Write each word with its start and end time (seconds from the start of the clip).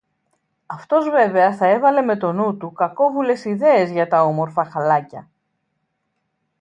Αυτός 0.65 1.09
βέβαια 1.09 1.55
θα 1.55 1.65
έβαλε 1.67 2.01
με 2.01 2.17
το 2.17 2.31
νου 2.31 2.57
του 2.57 2.71
κακόβουλες 2.73 3.45
ιδέες 3.45 3.91
για 3.91 4.07
τα 4.07 4.21
όμορφα 4.23 4.65
χαλάκια 4.65 5.29